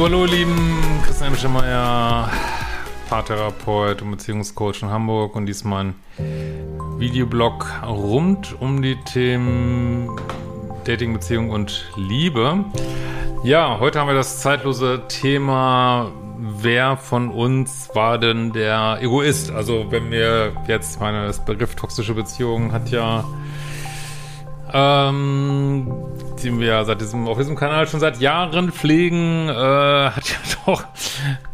[0.00, 2.30] So, hallo Lieben, Christian Schemmeyer,
[3.10, 5.94] Paartherapeut und Beziehungscoach in Hamburg und diesmal ein
[6.96, 10.08] Videoblog rund um die Themen
[10.84, 12.64] Dating, Beziehung und Liebe.
[13.44, 19.50] Ja, heute haben wir das zeitlose Thema, wer von uns war denn der Egoist?
[19.50, 23.22] Also wenn wir jetzt, meine, das Begriff toxische Beziehung hat ja
[24.72, 25.92] ähm,
[26.42, 30.84] den wir seit diesem, auf diesem Kanal schon seit Jahren pflegen, äh, hat ja doch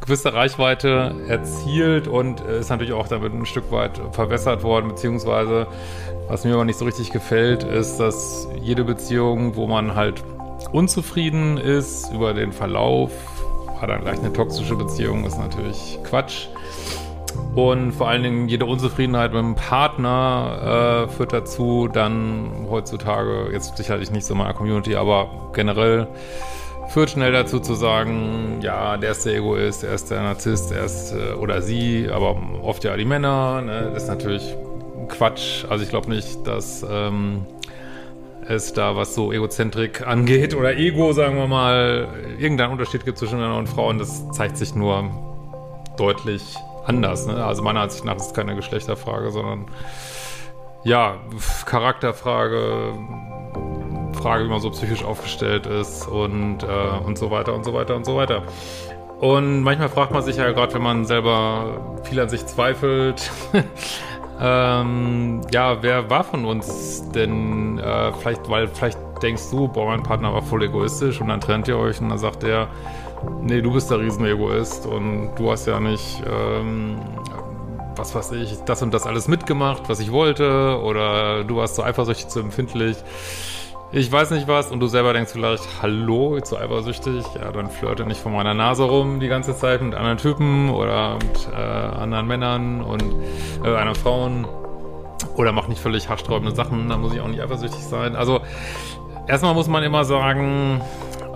[0.00, 5.67] gewisse Reichweite erzielt und ist natürlich auch damit ein Stück weit verwässert worden, beziehungsweise
[6.28, 10.25] was mir aber nicht so richtig gefällt, ist, dass jede Beziehung, wo man halt
[10.72, 13.12] unzufrieden ist über den Verlauf,
[13.81, 16.48] war dann gleich eine toxische Beziehung, ist natürlich Quatsch.
[17.55, 23.77] Und vor allen Dingen jede Unzufriedenheit mit dem Partner äh, führt dazu, dann heutzutage, jetzt
[23.77, 26.06] sicherlich nicht so in meiner Community, aber generell
[26.89, 30.84] führt schnell dazu zu sagen, ja, der ist der Egoist, der ist der Narzisst, er
[30.84, 33.91] ist äh, oder sie, aber oft ja die Männer, ne?
[33.93, 34.56] das ist natürlich
[35.09, 35.65] Quatsch.
[35.69, 37.47] Also ich glaube nicht, dass ähm,
[38.48, 43.39] es da, was so Egozentrik angeht oder Ego, sagen wir mal, irgendeinen Unterschied gibt zwischen
[43.39, 43.99] Männern und Frauen.
[43.99, 45.10] Das zeigt sich nur
[45.97, 47.26] deutlich anders.
[47.26, 47.44] Ne?
[47.44, 49.66] Also meiner Ansicht nach ist es keine Geschlechterfrage, sondern
[50.84, 51.16] ja,
[51.64, 52.94] Charakterfrage,
[54.12, 57.97] Frage, wie man so psychisch aufgestellt ist und, äh, und so weiter und so weiter
[57.97, 58.42] und so weiter.
[59.20, 63.30] Und manchmal fragt man sich ja gerade, wenn man selber viel an sich zweifelt,
[64.41, 70.03] ähm, ja, wer war von uns denn äh, vielleicht, weil vielleicht denkst du, boah, mein
[70.03, 72.68] Partner war voll egoistisch und dann trennt ihr euch und dann sagt er,
[73.43, 76.99] nee, du bist der Riesenegoist und du hast ja nicht, ähm,
[77.97, 81.82] was weiß ich, das und das alles mitgemacht, was ich wollte oder du warst so
[81.82, 82.97] eifersüchtig, zu empfindlich.
[83.93, 88.04] Ich weiß nicht was und du selber denkst vielleicht, hallo, zu eifersüchtig, ja, dann flirte
[88.04, 92.27] nicht vor meiner Nase rum die ganze Zeit mit anderen Typen oder mit äh, anderen
[92.27, 93.04] Männern und
[93.65, 94.47] äh, anderen Frauen
[95.37, 98.16] oder mach nicht völlig haarsträubende Sachen, dann muss ich auch nicht eifersüchtig sein.
[98.16, 98.41] Also
[99.27, 100.81] erstmal muss man immer sagen,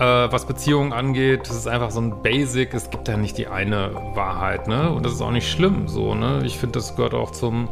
[0.01, 2.73] äh, was Beziehungen angeht, das ist einfach so ein Basic.
[2.73, 4.91] Es gibt ja nicht die eine Wahrheit, ne?
[4.91, 6.43] Und das ist auch nicht schlimm, so, ne?
[6.45, 7.69] Ich finde, das gehört auch zum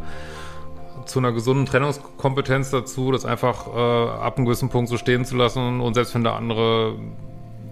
[1.06, 5.36] zu einer gesunden Trennungskompetenz dazu, das einfach äh, ab einem gewissen Punkt so stehen zu
[5.36, 6.96] lassen und selbst wenn der andere,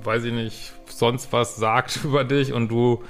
[0.04, 3.02] weiß ich nicht, sonst was sagt über dich und du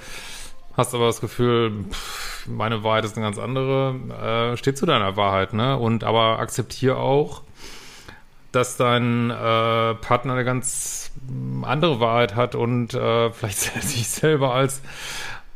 [0.77, 5.17] hast aber das Gefühl, pff, meine Wahrheit ist eine ganz andere, äh, steht zu deiner
[5.17, 5.79] Wahrheit, ne?
[5.79, 7.43] Und aber akzeptiere auch,
[8.57, 11.13] dass dein äh, Partner eine ganz
[11.63, 14.83] andere Wahrheit hat und äh, vielleicht sich selber als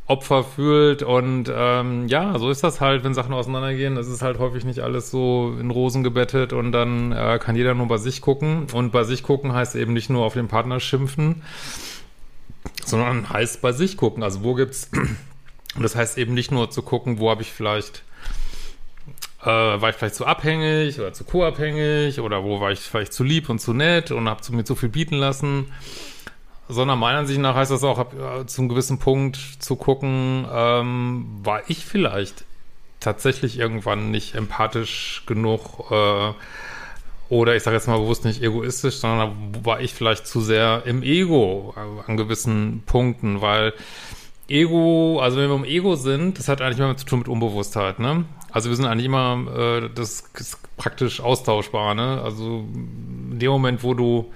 [0.05, 1.03] Opfer fühlt.
[1.03, 3.95] Und ähm, ja, so ist das halt, wenn Sachen auseinandergehen.
[3.95, 7.73] Das ist halt häufig nicht alles so in Rosen gebettet und dann äh, kann jeder
[7.73, 8.67] nur bei sich gucken.
[8.71, 11.41] Und bei sich gucken heißt eben nicht nur auf den Partner schimpfen,
[12.85, 14.21] sondern heißt bei sich gucken.
[14.21, 14.91] Also wo gibt's,
[15.75, 18.03] und das heißt eben nicht nur zu gucken, wo habe ich vielleicht
[19.43, 23.23] äh, war ich vielleicht zu abhängig oder zu co-abhängig oder wo war ich vielleicht zu
[23.23, 25.71] lieb und zu nett und habe mir zu viel bieten lassen.
[26.69, 31.25] Sondern meiner Ansicht nach heißt das auch, ab, äh, zum gewissen Punkt zu gucken, ähm,
[31.43, 32.45] war ich vielleicht
[32.99, 36.33] tatsächlich irgendwann nicht empathisch genug äh,
[37.29, 41.01] oder ich sage jetzt mal bewusst nicht egoistisch, sondern war ich vielleicht zu sehr im
[41.01, 41.73] Ego
[42.05, 43.73] an gewissen Punkten, weil
[44.47, 47.99] Ego, also wenn wir im Ego sind, das hat eigentlich immer zu tun mit Unbewusstheit,
[47.99, 48.25] ne?
[48.51, 52.21] Also wir sind eigentlich immer, äh, das ist praktisch austauschbar, ne?
[52.21, 52.65] Also
[53.31, 54.31] in dem Moment, wo du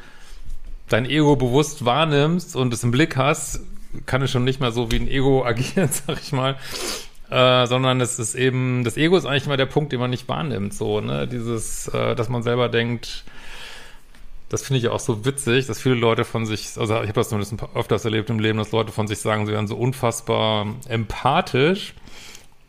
[0.87, 3.61] dein Ego bewusst wahrnimmst und es im Blick hast,
[4.05, 6.55] kann es schon nicht mehr so wie ein Ego agieren, sag ich mal.
[7.29, 10.27] Äh, sondern es ist eben, das Ego ist eigentlich immer der Punkt, den man nicht
[10.29, 11.27] wahrnimmt, so, ne?
[11.27, 13.25] Dieses, äh, dass man selber denkt,
[14.49, 17.29] das finde ich auch so witzig, dass viele Leute von sich, also ich habe das
[17.29, 21.93] zumindest öfters erlebt im Leben, dass Leute von sich sagen, sie wären so unfassbar empathisch.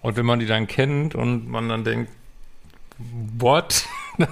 [0.01, 2.11] Und wenn man die dann kennt und man dann denkt,
[3.39, 3.87] what?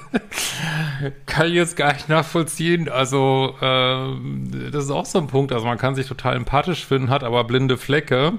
[1.27, 2.89] kann ich jetzt gar nicht nachvollziehen.
[2.89, 5.53] Also, äh, das ist auch so ein Punkt.
[5.53, 8.35] Also, man kann sich total empathisch finden, hat aber blinde Flecke.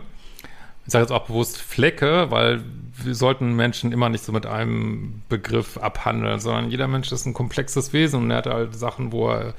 [0.86, 2.64] Ich sage jetzt auch bewusst Flecke, weil
[3.04, 7.34] wir sollten Menschen immer nicht so mit einem Begriff abhandeln, sondern jeder Mensch ist ein
[7.34, 9.54] komplexes Wesen und er hat halt Sachen, wo er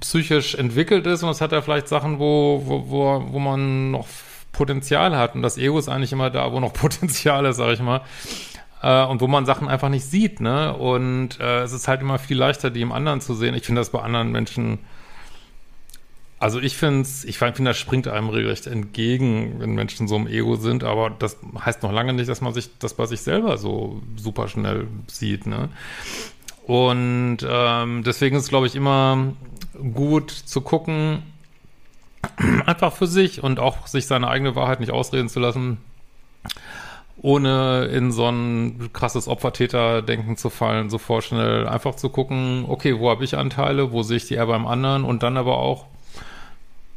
[0.00, 4.06] psychisch entwickelt ist und es hat er vielleicht Sachen, wo, wo, wo, wo man noch
[4.52, 5.34] Potenzial hat.
[5.34, 8.00] Und das Ego ist eigentlich immer da, wo noch Potenzial ist, sag ich mal.
[8.82, 10.74] Äh, und wo man Sachen einfach nicht sieht, ne?
[10.74, 13.54] Und äh, es ist halt immer viel leichter, die im anderen zu sehen.
[13.54, 14.78] Ich finde das bei anderen Menschen.
[16.44, 20.56] Also ich finde ich finde, das springt einem regelrecht entgegen, wenn Menschen so im Ego
[20.56, 24.02] sind, aber das heißt noch lange nicht, dass man sich das bei sich selber so
[24.16, 25.70] super schnell sieht, ne?
[26.66, 29.32] Und ähm, deswegen ist es, glaube ich, immer
[29.94, 31.22] gut zu gucken,
[32.66, 35.78] einfach für sich und auch sich seine eigene Wahrheit nicht ausreden zu lassen,
[37.22, 43.08] ohne in so ein krasses Opfertäter-Denken zu fallen, so vorschnell einfach zu gucken, okay, wo
[43.08, 45.86] habe ich Anteile, wo sehe ich die eher beim anderen und dann aber auch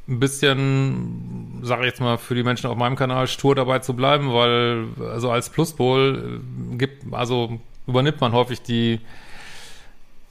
[0.07, 3.94] ein bisschen, sage ich jetzt mal, für die Menschen auf meinem Kanal stur dabei zu
[3.94, 6.42] bleiben, weil also als Pluspol
[6.77, 9.00] gibt, also übernimmt man häufig die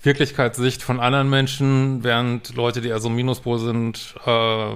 [0.02, 4.74] Wirklichkeitssicht von anderen Menschen, während Leute, die also Minuspol sind, äh,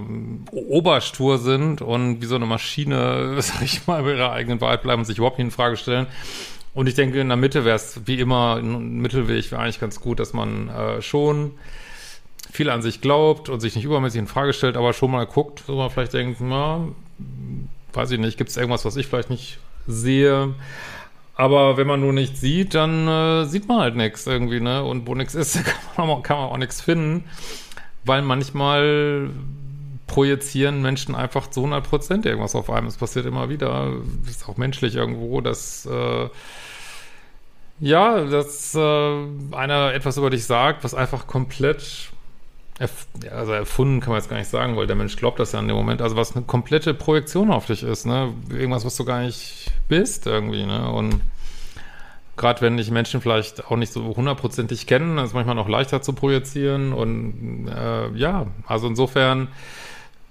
[0.50, 5.00] oberstur sind und wie so eine Maschine, sag ich mal, bei ihrer eigenen Wahrheit bleiben
[5.00, 6.08] und sich überhaupt nicht in Frage stellen.
[6.74, 10.00] Und ich denke, in der Mitte wäre es wie immer, ein Mittelweg wäre eigentlich ganz
[10.00, 11.52] gut, dass man äh, schon
[12.50, 15.64] viel an sich glaubt und sich nicht übermäßig in Frage stellt, aber schon mal guckt,
[15.66, 16.88] wo man vielleicht denkt, na,
[17.92, 20.54] weiß ich nicht, gibt es irgendwas, was ich vielleicht nicht sehe?
[21.34, 24.84] Aber wenn man nur nichts sieht, dann äh, sieht man halt nichts irgendwie, ne?
[24.84, 25.64] Und wo nichts ist,
[25.96, 27.24] kann man, kann man auch nichts finden.
[28.04, 29.30] Weil manchmal
[30.06, 32.88] projizieren Menschen einfach zu 100 Prozent irgendwas auf einem.
[32.88, 33.92] Es passiert immer wieder.
[34.22, 36.28] Das ist auch menschlich irgendwo, dass, äh,
[37.78, 42.10] ja, dass äh, einer etwas über dich sagt, was einfach komplett
[42.80, 45.60] erf also erfunden kann man jetzt gar nicht sagen, weil der Mensch glaubt das ja
[45.60, 46.00] in dem Moment.
[46.00, 48.32] Also was eine komplette Projektion auf dich ist, ne?
[48.48, 50.90] Irgendwas, was du gar nicht bist irgendwie, ne?
[50.90, 51.20] Und
[52.36, 56.14] gerade wenn dich Menschen vielleicht auch nicht so hundertprozentig kennen, ist manchmal noch leichter zu
[56.14, 56.94] projizieren.
[56.94, 59.48] Und äh, ja, also insofern,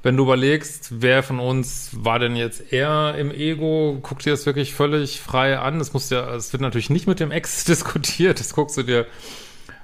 [0.02, 4.48] wenn du überlegst, wer von uns war denn jetzt eher im Ego, guck dir das
[4.48, 5.80] wirklich völlig frei an.
[5.80, 9.06] Es muss ja, es wird natürlich nicht mit dem Ex diskutiert, das guckst du dir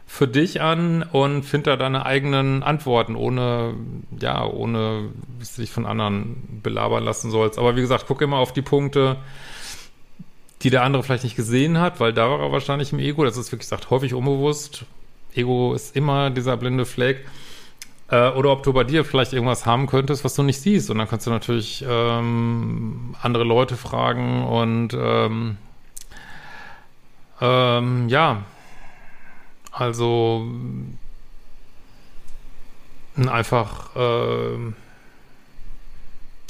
[0.07, 3.74] für dich an und find da deine eigenen Antworten, ohne,
[4.19, 5.10] ja, ohne
[5.40, 7.57] sich von anderen belabern lassen sollst.
[7.57, 9.18] Aber wie gesagt, guck immer auf die Punkte,
[10.62, 13.24] die der andere vielleicht nicht gesehen hat, weil da war er wahrscheinlich im Ego.
[13.25, 14.86] Das ist wirklich gesagt, häufig unbewusst.
[15.34, 17.25] Ego ist immer dieser blinde Fleck.
[18.10, 20.90] Äh, oder ob du bei dir vielleicht irgendwas haben könntest, was du nicht siehst.
[20.90, 25.57] Und dann kannst du natürlich ähm, andere Leute fragen und ähm,
[27.42, 28.44] ähm, ja,
[29.77, 30.48] also
[33.27, 34.74] einfach äh,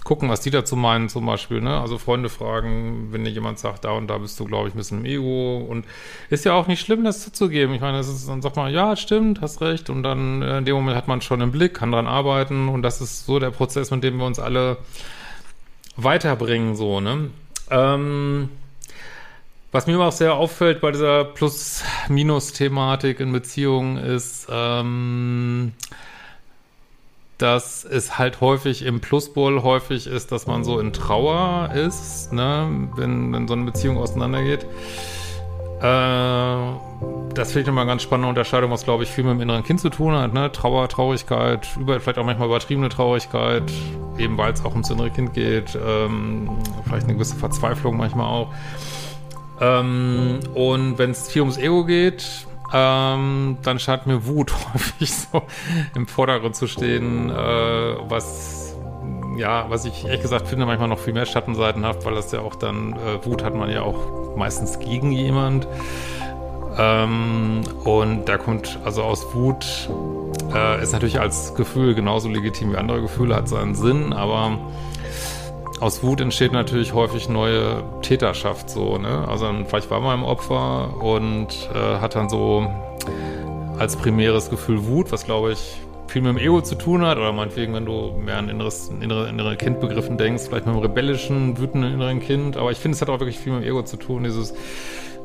[0.04, 1.82] gucken, was die dazu meinen zum Beispiel, ne?
[1.82, 4.78] Also Freunde fragen, wenn dir jemand sagt, da und da bist du, glaube ich, ein
[4.78, 5.86] bisschen im Ego und
[6.30, 7.74] ist ja auch nicht schlimm, das zuzugeben.
[7.74, 10.76] Ich meine, ist, dann sagt man, ja, stimmt, hast recht und dann äh, in dem
[10.76, 13.90] Moment hat man schon im Blick, kann dran arbeiten und das ist so der Prozess,
[13.90, 14.78] mit dem wir uns alle
[15.98, 17.32] weiterbringen, so, ne?
[17.72, 18.50] Ähm,
[19.76, 25.74] was mir auch sehr auffällt bei dieser Plus-Minus-Thematik in Beziehungen ist, ähm,
[27.38, 32.88] dass es halt häufig im Pluspol häufig ist, dass man so in Trauer ist, ne,
[32.96, 34.66] wenn, wenn so eine Beziehung auseinandergeht.
[35.82, 35.84] Äh,
[37.34, 39.66] das finde ich nochmal eine ganz spannende Unterscheidung, was glaube ich viel mit dem inneren
[39.66, 40.54] Kind zu tun hat, ne?
[40.54, 43.70] Trauer, Traurigkeit, über, vielleicht auch manchmal übertriebene Traurigkeit,
[44.18, 46.50] eben weil es auch ums innere Kind geht, ähm,
[46.86, 48.54] vielleicht eine gewisse Verzweiflung manchmal auch.
[49.60, 55.44] Ähm, und wenn es viel ums Ego geht, ähm, dann scheint mir Wut häufig so
[55.96, 58.76] im Vordergrund zu stehen, äh, was
[59.38, 62.40] ja, was ich ehrlich gesagt finde, manchmal noch viel mehr Schattenseiten hat, weil das ja
[62.40, 65.68] auch dann, äh, Wut hat man ja auch meistens gegen jemand.
[66.78, 69.90] Ähm, und da kommt also aus Wut,
[70.54, 74.58] äh, ist natürlich als Gefühl genauso legitim wie andere Gefühle, hat seinen Sinn, aber
[75.80, 79.28] aus Wut entsteht natürlich häufig neue Täterschaft, so, ne?
[79.28, 82.68] Also vielleicht war man im Opfer und äh, hat dann so
[83.78, 87.34] als primäres Gefühl Wut, was glaube ich viel mit dem Ego zu tun hat, oder
[87.34, 91.94] meinetwegen, wenn du mehr an inneres, innere, innere Kindbegriffen denkst, vielleicht mit einem rebellischen, wütenden
[91.94, 94.24] inneren Kind, aber ich finde, es hat auch wirklich viel mit dem Ego zu tun,
[94.24, 94.54] dieses,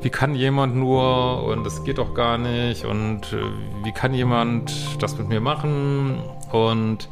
[0.02, 4.72] wie kann jemand nur und das geht doch gar nicht und äh, wie kann jemand
[5.00, 6.18] das mit mir machen
[6.50, 7.08] und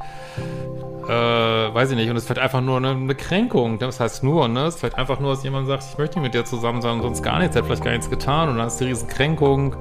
[1.09, 3.79] äh, weiß ich nicht, und es ist vielleicht einfach nur eine, eine Kränkung.
[3.79, 4.67] Das heißt nur, ne?
[4.67, 7.01] Es ist vielleicht einfach nur, dass jemand sagt, ich möchte nicht mit dir zusammen sein
[7.01, 9.75] sonst gar nichts, hat vielleicht gar nichts getan und dann ist die riesen Kränkung.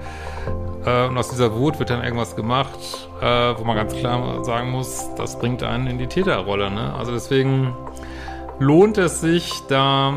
[0.85, 3.25] Äh, und aus dieser Wut wird dann irgendwas gemacht, äh,
[3.57, 6.93] wo man ganz klar sagen muss, das bringt einen in die Täterrolle, ne?
[6.93, 7.75] Also deswegen
[8.59, 10.13] lohnt es sich, da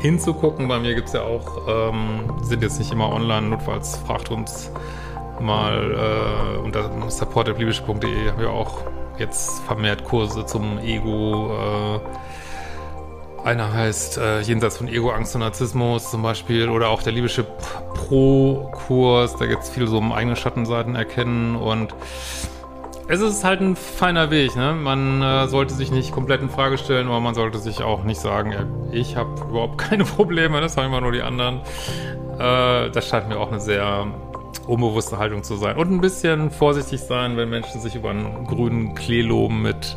[0.00, 0.66] hinzugucken.
[0.66, 4.70] Bei mir gibt es ja auch, ähm, sind jetzt nicht immer online, notfalls fragt uns
[5.40, 8.82] mal äh, unter support.libysche.de habe ich auch
[9.18, 11.52] jetzt vermehrt Kurse zum Ego.
[11.56, 12.00] Äh,
[13.44, 17.44] einer heißt äh, Jenseits von Ego, Angst und Narzissmus zum Beispiel oder auch der libysche
[17.44, 21.94] Pro-Kurs, da geht es viel so um eigene Schattenseiten erkennen und
[23.06, 24.72] es ist halt ein feiner Weg, ne?
[24.72, 28.18] Man äh, sollte sich nicht komplett in Frage stellen, aber man sollte sich auch nicht
[28.18, 28.54] sagen,
[28.92, 31.60] ich habe überhaupt keine Probleme, das haben immer nur die anderen.
[32.38, 34.06] Äh, das scheint mir auch eine sehr
[34.64, 35.76] unbewusste Haltung zu sein.
[35.76, 39.96] Und ein bisschen vorsichtig sein, wenn Menschen sich über einen grünen Klee loben mit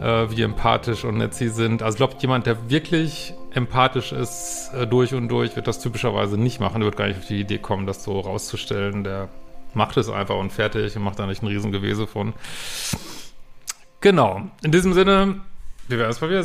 [0.00, 1.82] äh, wie empathisch und nett sie sind.
[1.82, 6.36] Also ich glaube, jemand, der wirklich empathisch ist äh, durch und durch, wird das typischerweise
[6.36, 6.80] nicht machen.
[6.80, 9.04] Der wird gar nicht auf die Idee kommen, das so rauszustellen.
[9.04, 9.28] Der
[9.74, 12.34] macht es einfach und fertig und macht da nicht ein Riesengewese von.
[14.00, 14.42] Genau.
[14.62, 15.40] In diesem Sinne,
[15.88, 16.44] wir werden es mal wieder